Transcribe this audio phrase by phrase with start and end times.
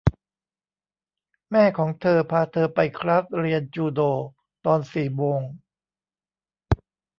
[1.51, 4.01] แม่ของเธอพาเธอไปคลาสเรียนจูโด
[4.65, 5.41] ตอนสี่โมง